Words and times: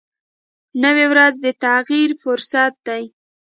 نوې 0.83 1.05
ورځ 1.11 1.33
د 1.45 1.47
تغیر 1.63 2.09
فرصت 2.23 2.73
دی 2.87 3.03